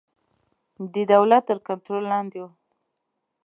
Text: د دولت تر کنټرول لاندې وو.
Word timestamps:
د 0.93 0.95
دولت 1.13 1.41
تر 1.49 1.57
کنټرول 1.67 2.03
لاندې 2.11 2.37
وو. 2.41 2.49